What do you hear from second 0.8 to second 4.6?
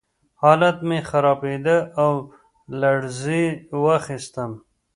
مې خرابېده او لړزې واخیستم